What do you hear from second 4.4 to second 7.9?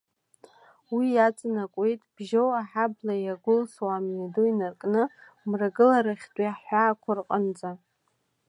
инаркны мрагыларахьтәи ҳҳәаақәа рҟынӡа.